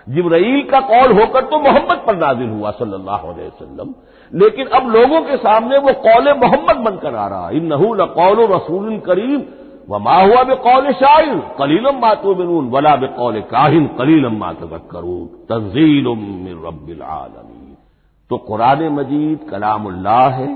जिब्राइल 0.06 0.62
का 0.62 0.80
कौल 0.80 1.12
होकर 1.18 1.44
तो 1.44 1.58
मोहम्मद 1.60 2.02
पर 2.06 2.16
नाजिल 2.16 2.48
हुआ, 2.48 2.70
सल्लल्लाहु 2.70 3.28
अलैहि 3.28 3.48
वसल्लम। 3.48 3.94
लेकिन 4.32 4.66
अब 4.66 4.88
लोगों 4.88 5.20
के 5.20 5.36
सामने 5.36 5.78
वो 5.78 5.92
कौल 6.00 6.32
मोहम्मद 6.34 6.84
बनकर 6.84 7.14
आ 7.14 7.26
रहा 7.28 7.50
इन 7.50 7.66
नहूल 7.66 8.04
कौल 8.10 8.46
रसूल 8.52 8.98
करीम 8.98 9.42
वमा 9.88 10.14
हुआ 10.14 10.42
बे 10.42 10.54
कौल 10.54 10.92
शायर 10.92 11.38
कलीलम 11.58 11.98
मातो 11.98 12.34
बिनून 12.34 12.68
वला 12.70 12.96
बे 12.96 13.06
कौल 13.06 13.40
काहिन, 13.40 13.86
कलीलम 13.98 14.36
मात 14.36 14.58
करूँ 14.92 15.26
तंजील 15.44 16.06
रबिल 16.66 17.02
आलमीन। 17.02 17.76
तो 18.30 18.36
कुरान 18.38 18.88
मजीद 18.88 19.48
कलामुल्लाह 19.50 20.28
है। 20.28 20.48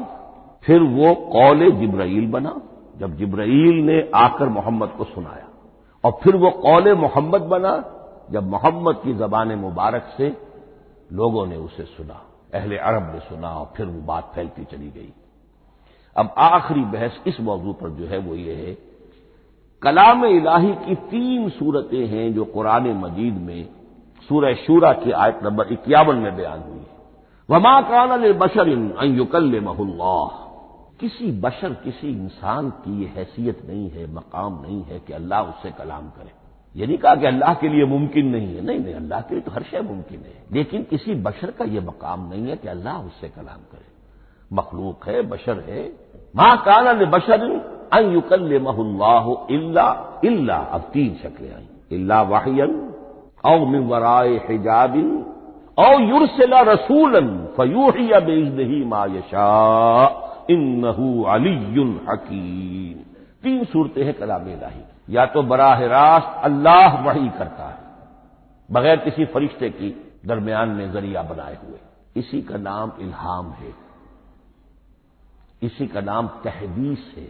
फिर 0.65 0.81
वो 0.81 1.15
कौल 1.15 1.71
जिब्राइल 1.71 2.27
बना, 2.27 2.55
जब 3.01 3.17
जिब्राइल 3.17 3.83
ने 3.85 4.11
आकर 4.15 4.49
मोहम्मद 4.49 4.89
को 4.99 5.05
सुनाया। 5.05 5.49
और 6.05 6.13
फिर 6.23 6.37
वो 6.37 6.51
कौल 6.51 6.93
मोहम्मद 6.95 7.43
बना 7.43 7.75
जब 8.29 8.51
मोहम्मद 8.51 9.01
की 9.05 9.13
जबान 9.15 9.55
मुबारक 9.59 10.15
से 10.17 10.37
लोगों 11.13 11.47
ने 11.47 11.57
उसे 11.57 11.85
सुना, 11.87 12.21
अहले 12.55 12.77
अरब 12.79 13.13
ने 13.15 13.21
सुना 13.21 13.49
और 13.51 13.73
फिर 13.77 13.87
वो 13.87 14.01
बात 14.03 14.31
फैलती 14.35 14.65
चली 14.65 14.91
गई। 14.91 15.13
अब 16.17 16.35
आखिरी 16.39 16.85
बहस 16.87 17.21
इस 17.27 17.41
मौजू 17.41 17.73
पर 17.73 17.91
जो 17.91 18.07
है 18.07 18.19
वो 18.19 18.35
ये 18.35 18.55
है, 18.57 18.77
कलाम 19.83 20.25
इलाही 20.25 20.73
की 20.77 20.95
तीन 21.11 21.49
सूरतें 21.51 22.07
हैं 22.07 22.33
जो 22.35 22.45
कुरान 22.45 22.89
मजीद 22.99 23.35
में 23.41 23.69
सूरह 24.29 24.55
शूरा 24.57 24.93
की 24.95 25.11
आयत 25.13 25.41
नंबर 25.43 25.73
इक्यावन 25.73 26.17
में 26.17 26.37
बयान 26.37 26.61
हुई 26.61 26.79
है। 26.79 26.93
वमा 27.49 27.81
कान 27.81 28.33
बशर 28.33 28.69
युकल 29.07 29.61
महुल्लाह 29.61 30.43
किसी 31.01 31.31
बशर, 31.41 31.73
किसी 31.75 32.09
इंसान 32.09 32.71
की 32.71 33.05
हैसियत 33.17 33.63
नहीं 33.67 33.91
है, 33.91 34.07
मकाम 34.15 34.61
नहीं 34.63 34.83
है 34.83 34.99
कि 34.99 35.13
अल्लाह 35.13 35.43
उससे 35.43 35.71
कलाम 35.71 36.09
करे। 36.09 36.44
ये 36.77 36.87
नहीं 36.87 36.99
कहा 36.99 37.15
कि 37.15 37.27
अल्लाह 37.27 37.55
के 37.55 37.69
लिए 37.69 37.85
मुमकिन 37.85 38.27
नहीं 38.27 38.55
है। 38.57 38.65
नहीं 38.65 38.81
नहीं, 38.81 38.95
अल्लाह 38.95 39.21
के 39.21 39.35
लिए 39.35 39.43
तो 39.43 39.51
हर 39.51 39.63
शय 39.63 39.81
मुमकिन 39.81 40.21
है। 40.21 40.45
लेकिन 40.53 40.83
किसी 40.83 41.15
बशर 41.15 41.51
का 41.51 41.65
यह 41.65 41.81
मकाम 41.81 42.31
नहीं 42.31 42.47
है 42.47 42.57
कि 42.57 42.69
अल्लाह 42.69 42.99
उससे 42.99 43.29
कलाम 43.29 43.63
करे। 43.73 43.95
मखलूक 44.53 45.09
है, 45.09 45.23
बशर 45.23 45.65
है। 45.69 45.93
माँ 46.37 46.57
काना 46.57 46.93
बशर 46.93 47.43
अन 47.93 48.05
महल्लाह 48.63 49.55
इल्ला 49.55 50.21
इल्ला। 50.25 50.57
अब 50.57 50.81
तीन 50.81 51.15
शक्लें 51.23 51.55
आई। 51.55 51.67
इल्ला 51.93 52.23
वाहियन, 52.23 52.95
औ 53.45 53.59
मिन 53.59 53.83
हिजाबिन, 54.51 55.27
औ 55.79 55.99
युरसला 55.99 56.61
रसूलन, 56.61 57.49
फयूहिया 57.57 58.21
बेजही 58.21 58.85
मा 58.85 59.05
यशा। 59.05 60.21
इन्नहू 60.51 61.25
हकीम। 62.11 63.14
तीन 63.45 63.65
सूरतें 63.65 64.05
हैं 64.05 64.15
कलाम 64.15 64.49
इलाही। 64.49 64.83
या 65.11 65.27
तो 65.27 65.43
बराह 65.43 65.85
रास्त 65.87 66.41
अल्लाह 66.45 67.01
वही 67.03 67.29
करता 67.29 67.69
है, 67.69 67.79
बगैर 68.71 68.97
किसी 68.97 69.25
फरिश्ते 69.25 69.71
की 69.71 69.91
दरमियान 70.27 70.69
में 70.69 70.93
ज़रिया 70.93 71.23
बनाए 71.23 71.57
हुए। 71.63 71.79
इसी 72.17 72.43
का 72.43 72.57
नाम 72.57 72.93
इल्हाम 73.01 73.51
है। 73.51 73.73
इसी 75.63 75.87
का 75.87 76.01
नाम 76.01 76.29
तहदीस 76.29 77.15
है। 77.17 77.29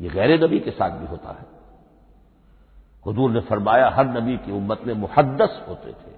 ये 0.00 0.08
गैर 0.08 0.44
नबी 0.44 0.60
के 0.60 0.70
साथ 0.70 0.90
भी 0.90 1.06
होता 1.06 1.30
है। 1.30 1.46
हजूर 3.08 3.30
ने 3.30 3.40
फरमाया, 3.40 3.88
हर 3.90 4.06
नबी 4.06 4.36
की 4.36 4.52
उम्मत 4.52 4.80
में 4.86 4.94
मुहदस 4.94 5.64
होते 5.68 5.92
थे, 5.92 6.14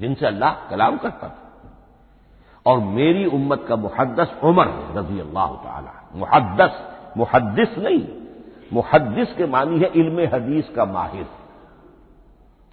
जिनसे 0.00 0.26
अल्लाह 0.26 0.52
कलाम 0.68 0.96
करता 0.96 1.28
था। 1.28 1.46
और 2.66 2.78
मेरी 2.78 3.26
उम्मत 3.26 3.64
का 3.68 3.76
मुहदस 3.76 4.34
उमर 4.44 4.68
है 4.68 4.96
रज़ी 4.96 5.20
अल्लाह 5.20 5.46
तला 5.46 6.96
मुहदस 7.16 7.74
नहीं। 7.78 8.06
मुहदस 8.72 9.34
के 9.36 9.46
मानी 9.46 9.78
है 9.78 9.86
इल्म 9.86 10.28
हदीस 10.34 10.68
का 10.68 10.84
माहिर। 10.84 11.26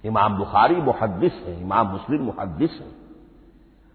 इमाम 0.04 0.38
बुखारी 0.38 0.76
मुहदस 0.76 1.42
है, 1.46 1.60
इमाम 1.60 1.86
मुस्लिम 1.86 2.22
मुहदस 2.22 2.78
है। 2.80 2.90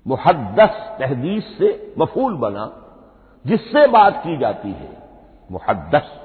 मुहदस 0.08 0.98
तहदीस 1.00 1.58
से 1.58 1.94
मफूल 2.00 2.36
बना, 2.36 2.66
जिससे 3.46 3.88
बात 3.88 4.22
की 4.24 4.38
जाती 4.38 4.72
है 4.72 4.98
मुहदस 5.52 6.20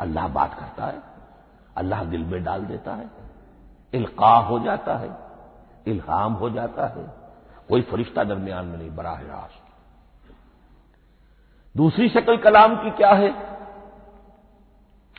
अल्लाह 0.00 0.28
बात 0.28 0.54
करता 0.54 0.86
है, 0.86 1.02
अल्लाह 1.76 2.04
दिल 2.04 2.24
में 2.24 2.44
डाल 2.44 2.62
देता 2.62 2.94
है, 2.94 3.10
इल्का 3.94 4.36
हो 4.38 4.58
जाता 4.58 4.96
है, 4.96 5.10
इल्हाम 5.86 6.32
हो 6.32 6.50
जाता 6.50 6.86
है, 6.86 7.04
कोई 7.68 7.82
फरिश्ता 7.82 8.24
दरमियान 8.24 8.66
में 8.66 8.78
नहीं, 8.78 8.90
बराह 8.90 9.20
रास्त। 9.20 9.63
दूसरी 11.76 12.08
शक्ल 12.08 12.36
कलाम 12.36 12.76
की 12.76 12.90
क्या 12.90 13.10
है? 13.10 13.34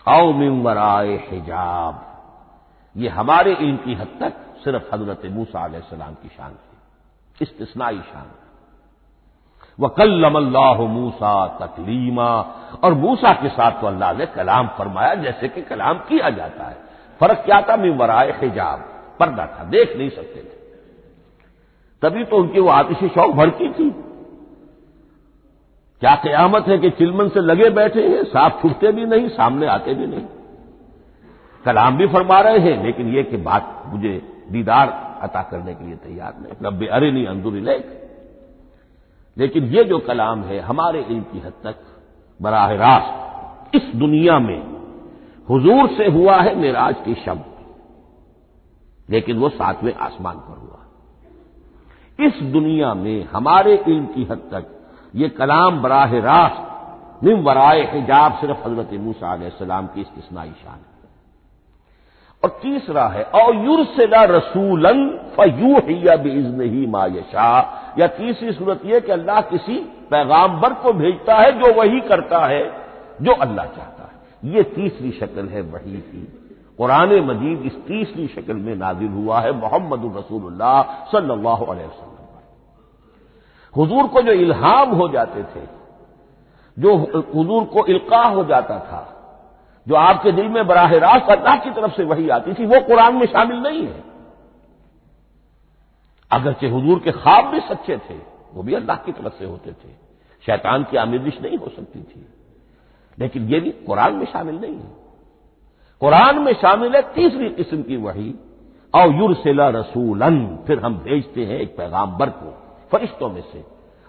आओ 0.07 0.33
मिमराए 0.33 1.27
हिजाब। 1.31 2.21
ये 2.97 3.09
हमारे 3.09 3.53
इल्म 3.53 3.77
की 3.77 3.93
हद 3.93 4.07
तक 4.19 4.33
सिर्फ़ 4.63 4.95
हज़रत 4.95 5.21
मूसा 5.25 5.79
सलाम 5.79 6.13
की 6.13 6.27
शान 6.27 6.51
है 6.51 6.77
इस्तेसनाई 7.41 7.97
शान। 7.97 8.23
है 8.23 8.45
वकल्लमल्लाह 9.79 10.73
मूसा 10.73 11.47
तकलीमा। 11.47 12.41
और 12.83 12.93
मूसा 12.93 13.33
के 13.33 13.49
साथ 13.49 13.81
तो 13.81 13.87
अल्लाह 13.87 14.13
ने 14.13 14.25
कलाम 14.25 14.67
फरमाया, 14.67 15.15
जैसे 15.15 15.47
कि 15.47 15.61
कलाम 15.61 15.93
किया 15.93 16.29
जाता 16.29 16.63
है। 16.63 16.77
फ़र्क 17.19 17.39
क्या 17.39 17.61
था? 17.61 17.77
मिमराए 17.77 18.31
हिजाब। 18.31 18.79
पर्दा 19.19 19.47
था, 19.47 19.63
देख 19.63 19.97
नहीं 19.97 20.09
सकते 20.09 20.39
थे। 20.39 20.55
तभी 22.01 22.23
तो 22.23 22.37
उनकी 22.37 22.59
वो 22.59 22.69
आतिशी 22.69 23.07
शौक 23.07 23.31
भड़की 23.31 23.69
थी। 23.69 24.04
क्या 26.01 26.15
कयामत 26.15 26.67
है 26.67 26.77
कि 26.77 26.89
चिलमन 26.89 27.29
से 27.29 27.39
लगे 27.39 27.69
बैठे 27.69 28.07
हैं 28.07 28.23
साफ़ 28.23 28.61
छुटते 28.61 28.91
भी 28.91 29.05
नहीं, 29.05 29.27
सामने 29.29 29.67
आते 29.67 29.93
भी 29.93 30.07
नहीं? 30.07 30.25
कलाम 31.65 31.97
भी 31.97 32.07
फरमा 32.07 32.39
रहे 32.39 32.59
हैं, 32.59 32.83
लेकिन 32.83 33.13
यह 33.13 33.23
कि 33.23 33.37
बात 33.37 33.83
मुझे 33.87 34.21
दीदार 34.51 34.89
अता 35.21 35.41
करने 35.41 35.73
के 35.73 35.85
लिए 35.85 35.95
तैयार 35.95 36.33
नहीं। 36.39 36.53
रब 36.63 36.87
अरे 36.91 37.11
नहीं 37.11 37.25
अंदुर 37.25 37.53
लेकिन 39.37 39.63
ये 39.63 39.83
जो 39.83 39.99
कलाम 39.99 40.43
है, 40.43 40.59
हमारे 40.59 41.01
इल्म 41.01 41.21
की 41.21 41.39
हद 41.39 41.53
तक 41.63 41.75
बराह 42.41 42.73
रास्त 42.73 43.75
इस 43.75 43.91
दुनिया 43.95 44.39
में 44.39 44.61
हुजूर 45.49 45.87
से 45.87 46.05
हुआ 46.11 46.35
है 46.41 46.55
मेराज 46.55 46.95
की 47.05 47.13
शब्द 47.15 47.45
लेकिन 49.09 49.37
वो 49.37 49.49
सातवें 49.49 49.93
आसमान 49.93 50.35
पर 50.35 50.57
हुआ। 50.57 52.27
इस 52.27 52.41
दुनिया 52.43 52.93
में 52.93 53.25
हमारे 53.25 53.75
इल्म 53.87 54.05
की 54.05 54.23
हद 54.23 54.49
तक 54.51 54.74
ये 55.15 55.29
कलाम 55.29 55.81
बराह 55.81 56.17
रास्त 56.19 57.23
निम 57.23 57.39
वराए 57.39 57.81
हिजाब 57.93 58.33
सिर्फ़ 58.33 58.67
हज़रत 58.67 58.89
मूसा 58.93 59.49
सलाम 59.49 59.87
की 59.87 60.01
इस्तेसनाई 60.01 60.49
शान 60.49 60.73
है। 60.73 60.93
और 62.43 62.49
तीसरा 62.63 63.07
है, 63.07 63.23
और 63.23 63.55
युरसला 63.55 64.23
रसूलन 64.23 65.07
फयू 65.37 65.77
हिया 65.77 66.15
बेइज्न 66.15 66.61
ही 66.61 66.87
मायशा 66.87 67.49
या 67.99 68.07
तीसरी 68.07 68.51
सूरत 68.51 68.81
यह 68.85 68.99
कि 68.99 69.11
अल्लाह 69.11 69.41
किसी 69.41 69.75
पैगाम्बर 70.11 70.73
को 70.73 70.93
भेजता 70.93 71.35
है 71.35 71.51
जो 71.51 71.73
वही 71.73 71.99
करता 71.99 72.45
है, 72.45 72.63
जो 73.21 73.31
अल्लाह 73.31 73.65
चाहता 73.65 74.03
है। 74.03 74.51
यह 74.51 74.63
तीसरी 74.63 75.11
शक्ल 75.11 75.47
है 75.47 75.61
वही 75.61 75.97
की। 75.97 76.41
कुरान 76.77 77.09
मजीद 77.19 77.61
इस 77.61 77.75
तीसरी 77.87 78.27
शक्ल 78.27 78.53
में 78.53 78.75
नाजिल 78.75 79.09
हुआ 79.09 79.39
है 79.39 79.51
मोहम्मद 79.51 80.17
रसूलुल्लाह 80.17 80.81
सल्लल्लाहु 81.11 81.65
अलैहि 81.65 81.87
हुजूर 83.77 84.07
को 84.07 84.21
जो 84.21 84.31
इल्हाम 84.31 84.89
हो 84.89 85.09
जाते 85.09 85.43
थे, 85.43 85.65
जो 86.79 86.95
हुजूर 87.35 87.63
को 87.63 87.85
इल्का 87.85 88.23
हो 88.23 88.43
जाता 88.43 88.79
था, 88.79 89.11
जो 89.87 89.95
आपके 89.95 90.31
दिल 90.31 90.49
में 90.49 90.67
बराह 90.67 90.91
रास्त 90.95 91.31
अल्लाह 91.31 91.55
की 91.55 91.71
तरफ़ 91.71 91.95
से 91.95 92.03
वही 92.03 92.29
आती 92.29 92.53
थी, 92.53 92.65
वो 92.65 92.81
कुरान 92.81 93.15
में 93.15 93.25
शामिल 93.25 93.57
नहीं 93.57 93.87
है। 93.87 94.03
अगरचे 96.31 96.69
हुजूर 96.69 96.99
के 96.99 97.11
ख्वाब 97.11 97.45
भी 97.45 97.59
सच्चे 97.59 97.97
थे, 97.97 98.17
वो 98.53 98.63
भी 98.63 98.73
अल्लाह 98.73 98.97
की 98.97 99.11
तरफ़ 99.11 99.33
से 99.39 99.45
होते 99.45 99.71
थे। 99.71 100.05
शैतान 100.45 100.83
की 100.83 100.97
आमिदिश 100.97 101.41
नहीं 101.41 101.57
हो 101.57 101.67
सकती 101.67 102.03
थी। 102.03 102.25
लेकिन 103.19 103.43
ये 103.43 103.59
भी 103.59 103.71
कुरान 103.71 104.13
में 104.13 104.25
शामिल 104.25 104.55
नहीं 104.55 104.75
है। 104.75 105.05
कुरान 105.99 106.39
में 106.39 106.53
शामिल 106.53 106.95
है 106.95 107.13
तीसरी 107.13 107.49
किस्म 107.49 107.83
की 107.83 107.95
वही 107.95 108.35
और 108.95 109.15
युरसेला 109.15 109.69
रसूलन, 109.69 110.59
फिर 110.67 110.79
हम 110.79 110.97
भेजते 110.97 111.45
हैं 111.45 111.59
एक 111.59 111.77
पैगाम्बर 111.77 112.29
को। 112.29 112.64
फरिश्तों 112.91 113.29
में 113.29 113.41
से। 113.43 113.63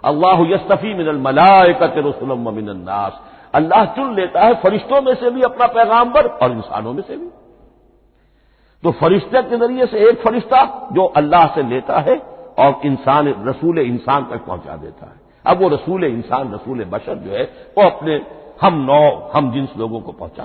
अल्लाह 0.05 0.43
यस्तफी 0.47 0.95
मिनल 0.95 1.19
मलायकत 1.21 1.95
रसुलम 1.99 2.55
मिनन्नास 2.55 3.21
अल्लाह 3.55 3.85
चुन 3.95 4.15
लेता 4.15 4.45
है 4.45 4.55
फरिश्तों 4.63 5.01
में 5.03 5.15
से 5.15 5.31
भी, 5.31 5.43
अपना 5.43 5.67
पैगाम्बर 5.69 6.27
और 6.27 6.53
इंसानों 6.53 6.93
में 6.93 7.03
से 7.03 7.17
भी। 7.17 7.29
तो 8.83 8.91
फरिश्ते 8.95 9.43
के 9.43 9.57
ज़रिए 9.59 9.87
से 9.87 10.09
एक 10.09 10.21
फरिश्ता 10.23 10.65
जो 10.93 11.05
अल्लाह 11.17 11.47
से 11.55 11.63
लेता 11.65 12.01
है 12.01 12.17
और 12.59 12.81
इंसान, 12.85 13.29
रसूल 13.49 13.79
इंसान 13.79 14.25
तक 14.25 14.45
पहुँचा 14.47 14.77
देता 14.77 15.07
है। 15.07 15.21
अब 15.45 15.63
वो 15.63 15.69
रसूल 15.69 16.05
इंसान, 16.05 16.53
रसूल 16.55 16.85
बशर 16.87 17.15
जो 17.17 17.31
है, 17.31 17.45
वो 17.79 17.85
अपने 17.85 18.21
हम 18.63 18.75
नौ, 18.85 19.31
हम 19.35 19.53
जिन्स 19.53 19.77
लोगों 19.79 20.01
को 20.01 20.13
पहुँचा 20.15 20.45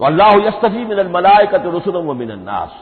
तो 0.00 0.04
अल्लाह 0.04 0.28
यस्तफी 0.38 0.84
मिनल 0.84 1.08
मलायकत 1.10 1.62
रसुलम 1.66 2.16
मिनन्नास 2.16 2.72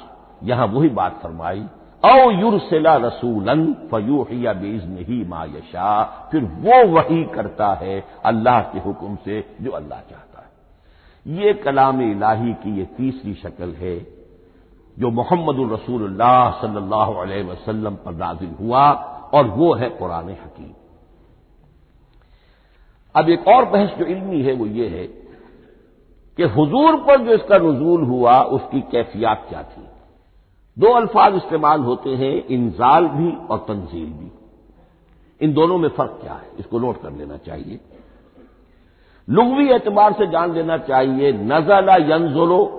यहाँ 0.42 0.66
वही 0.66 0.88
बात 0.90 1.18
फरमाई 1.22 1.64
औ 2.02 2.30
युरसेला 2.32 2.96
रसूलन 2.98 3.72
फयूहिया 3.90 4.52
बेइज्न 4.52 5.04
ही 5.08 5.24
मा 5.24 5.44
यशा। 5.46 5.90
फिर 6.30 6.44
वो 6.60 6.86
वही 6.88 7.22
करता 7.34 7.72
है 7.74 8.02
अल्लाह 8.24 8.60
के 8.62 8.78
हुक्म 8.80 9.16
से 9.24 9.44
जो 9.60 9.70
अल्लाह 9.72 10.00
चाहता 10.00 10.40
है। 10.40 10.50
ये 11.36 11.52
कलाम 11.54 12.00
इलाही 12.02 12.52
की 12.54 12.76
ये 12.78 12.84
तीसरी 12.96 13.34
शक्ल 13.34 13.70
है, 13.74 13.96
जो 14.96 15.10
मोहम्मद 15.12 15.72
रसूलुल्लाह 15.72 16.50
सल्लल्लाहु 16.60 17.14
अलैहि 17.14 17.42
वसल्लम 17.42 17.94
पर 17.96 18.14
नाजिल 18.16 18.54
हुआ 18.60 18.84
और 19.34 19.46
वो 19.48 19.72
है 19.74 19.88
कुरान 19.90 20.28
हकीम। 20.30 20.72
अब 23.14 23.28
एक 23.28 23.48
और 23.48 23.64
बहस 23.66 23.90
जो 23.98 24.04
इल्मी 24.06 24.42
है 24.42 24.52
वो 24.54 24.66
ये 24.66 24.88
है 24.88 25.06
कि 26.38 26.42
हुजूर 26.50 26.96
पर 27.06 27.24
जो 27.24 27.32
इसका 27.34 27.56
नजूल 27.60 28.04
हुआ, 28.04 28.40
उसकी 28.42 28.80
कैफियत 28.92 29.46
क्या 29.48 29.62
थी? 29.62 29.82
दो 30.78 30.86
अल्फाज 30.86 31.34
इस्तेमाल 31.34 31.80
होते 31.80 32.10
हैं, 32.10 32.46
इंजाल 32.46 33.06
भी 33.06 33.46
और 33.46 33.58
तंजील 33.58 34.06
भी। 34.06 34.30
इन 35.40 35.52
दोनों 35.52 35.78
में 35.78 35.88
फ़र्क 35.88 36.18
क्या 36.22 36.34
है? 36.34 36.50
इसको 36.58 36.78
नोट 36.78 37.02
कर 37.02 37.12
लेना 37.12 37.36
चाहिए। 37.36 37.80
लुगवी 39.28 39.70
एतबार 39.70 40.12
से 40.12 40.26
जान 40.26 40.52
लेना 40.52 40.78
चाहिए, 40.78 41.32
नजला 41.32 41.96
यंजलो, 41.96 42.78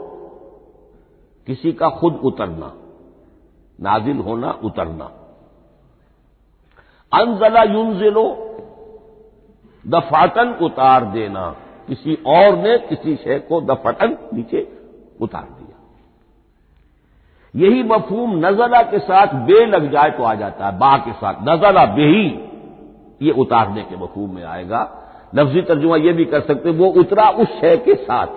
किसी 1.48 1.72
का 1.72 1.90
खुद 1.90 2.22
उतरना, 2.24 2.74
नाजिल 3.82 4.18
होना, 4.18 4.60
उतरना। 4.64 5.06
अनजला 7.14 7.64
युनजिलो 7.64 8.50
दफाटन 9.88 10.54
उतार 10.62 11.06
देना, 11.06 11.56
किसी 11.88 12.18
और 12.28 12.58
ने 12.58 12.78
किसी 12.78 13.16
शय 13.16 13.40
को 13.40 13.62
दफाटन 13.62 14.18
नीचे 14.34 14.78
उतार 15.22 15.44
दिया। 15.44 15.63
यही 17.56 17.84
मफहूम 17.84 18.36
नजला 18.46 18.82
के 18.82 19.00
साथ 19.00 19.34
बे 19.46 19.66
लग 19.66 19.92
जाए 19.92 20.10
तो 20.10 20.24
आ 20.24 20.34
जाता 20.34 20.66
है, 20.66 20.78
बा 20.78 20.98
के 20.98 21.12
साथ। 21.12 21.34
नजला 21.42 21.86
बेही 21.86 22.28
ये 23.22 23.32
उतारने 23.32 23.84
के 23.84 23.96
मफहूम 23.96 24.36
में 24.36 24.44
आएगा। 24.44 24.82
लफ्जी 25.36 25.62
तर्जुमा 25.62 25.96
यह 25.96 26.14
भी 26.14 26.26
कर 26.26 26.42
सकते 26.42 26.72
वो 26.72 26.88
उतरा 26.88 27.30
उस 27.30 27.60
शय 27.62 27.78
के 27.78 27.96
साथ। 27.96 28.28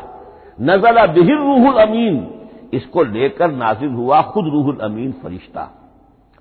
नजला 0.61 1.07
बेहिर 1.07 1.37
रूहुल 1.37 1.81
अमीन, 1.83 2.27
इसको 2.73 3.03
लेकर 3.03 3.51
नाजिल 3.51 3.89
हुआ 3.89 4.23
खुद 4.23 4.45
रूहुल 4.45 4.79
अमीन 4.79 5.13
फरिश्ता। 5.13 5.71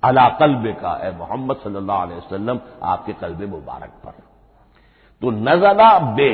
अला 0.02 0.28
कल्बे 0.28 0.72
का 0.72 0.90
है 1.02 1.16
मोहम्मद 1.18 1.56
वसल्लम, 2.12 2.60
आपके 2.82 3.12
कल्ब 3.12 3.42
मुबारक 3.50 3.90
पर। 4.04 4.22
तो 5.22 5.30
नजला 5.30 5.98
बे 6.14 6.30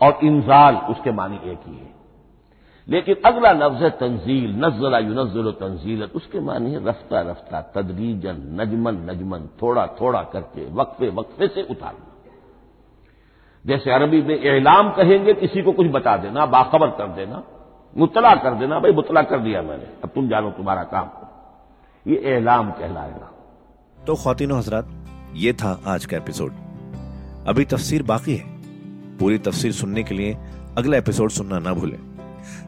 और 0.00 0.18
इंजाल, 0.22 0.76
उसके 0.76 1.12
मानी 1.12 1.36
एक 1.36 1.60
ही 1.66 1.76
है। 1.76 1.93
लेकिन 2.88 3.16
अगला 3.26 3.52
लफ्ज 3.52 3.82
है 3.82 3.90
तंजील 3.90 4.50
नजला 4.50 4.98
युनजल 4.98 5.50
तंजील 5.50 6.02
उसके 6.02 6.40
मानी 6.40 6.72
है 6.72 6.86
रफ्ता 6.86 7.20
रफ्ता, 7.20 7.60
तदरीजन, 7.60 8.58
नजमन 8.60 8.94
नजमन, 8.94 9.48
थोड़ा 9.62 9.86
थोड़ा 9.86 10.22
करके, 10.22 10.72
वक्फे 10.72 11.08
वक्फे 11.08 11.48
से 11.48 11.62
उतारना। 11.62 12.10
जैसे 13.66 13.90
अरबी 13.90 14.22
में 14.22 14.40
एलाम 14.40 14.90
कहेंगे 14.90 15.34
किसी 15.34 15.62
को 15.62 15.72
कुछ 15.72 15.86
बता 15.86 16.16
देना, 16.16 16.46
बाखबर 16.46 16.86
कर 16.86 17.08
देना, 17.08 17.42
मुतला 17.96 18.34
कर 18.34 18.54
देना, 18.54 18.80
भाई 18.80 18.92
मुतला 18.92 19.22
कर 19.22 19.38
दिया 19.38 19.62
मैंने, 19.62 19.84
अब 19.84 20.08
तुम 20.08 20.28
जानो 20.28 20.50
तुम्हारा 20.50 20.82
काम। 20.82 21.10
ये 22.10 22.16
एलाम 22.16 22.70
कहलाएगा। 22.70 23.30
तो 24.06 24.14
खातिनों 24.14 24.58
हजरात, 24.58 24.88
ये 25.34 25.52
था 25.52 25.80
आज 25.86 26.06
का 26.06 26.16
एपिसोड। 26.16 26.52
अभी 27.48 27.64
तफसीर 27.64 28.02
बाकी 28.02 28.36
है। 28.36 28.44
पूरी 29.18 29.38
तफसीर 29.38 29.72
सुनने 29.72 30.02
के 30.02 30.14
लिए 30.14 30.36
अगला 30.78 30.96
एपिसोड 30.96 31.30
सुनना 31.30 31.58
ना 31.58 31.72
भूलें। 31.72 32.13